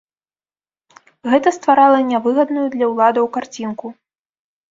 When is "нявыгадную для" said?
2.11-2.85